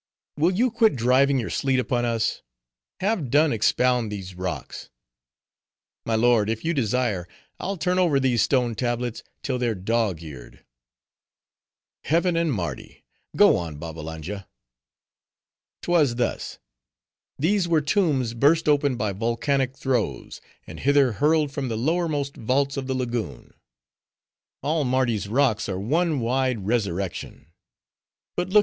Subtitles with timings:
[0.35, 2.41] "Will you quit driving your sleet upon us?
[3.01, 4.89] have done expound these rocks."
[6.07, 7.27] "My lord, if you desire,
[7.59, 10.65] I'll turn over these stone tablets till they're dog eared."
[12.05, 14.47] "Heaven and Mardi!—Go on, Babbalanja."
[15.83, 16.57] "'Twas thus.
[17.37, 22.75] These were tombs burst open by volcanic throes; and hither hurled from the lowermost vaults
[22.75, 23.53] of the lagoon.
[24.63, 27.51] All Mardi's rocks are one wide resurrection.
[28.35, 28.59] But look.